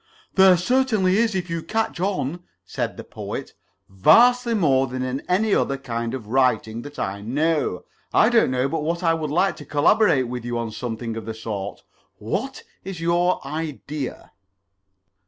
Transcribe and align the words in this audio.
"There 0.33 0.57
certainly 0.57 1.17
is 1.17 1.35
if 1.35 1.47
you 1.47 1.61
catch 1.61 1.99
on," 1.99 2.39
said 2.65 2.97
the 2.97 3.03
Poet. 3.03 3.53
"Vastly 3.87 4.55
more 4.55 4.87
than 4.87 5.03
in 5.03 5.21
any 5.29 5.53
other 5.53 5.77
kind 5.77 6.15
of 6.15 6.25
writing 6.25 6.81
that 6.81 6.97
I 6.97 7.21
know. 7.21 7.85
I 8.11 8.29
don't 8.29 8.49
know 8.49 8.67
but 8.67 8.81
that 8.93 9.03
I 9.03 9.13
would 9.13 9.29
like 9.29 9.57
to 9.57 9.63
collaborate 9.65 10.27
with 10.27 10.43
you 10.43 10.57
on 10.57 10.71
something 10.71 11.15
of 11.17 11.27
the 11.27 11.35
sort. 11.35 11.83
What 12.17 12.63
is 12.83 12.99
your 12.99 13.45
idea?" 13.45 14.31